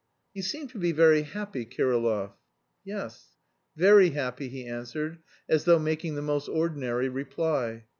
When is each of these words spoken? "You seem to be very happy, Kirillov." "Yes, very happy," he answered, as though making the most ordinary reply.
"You 0.33 0.41
seem 0.41 0.67
to 0.69 0.79
be 0.79 0.91
very 0.93 1.21
happy, 1.21 1.63
Kirillov." 1.63 2.31
"Yes, 2.83 3.35
very 3.75 4.09
happy," 4.09 4.49
he 4.49 4.65
answered, 4.65 5.19
as 5.47 5.65
though 5.65 5.77
making 5.77 6.15
the 6.15 6.23
most 6.23 6.49
ordinary 6.49 7.07
reply. 7.07 7.83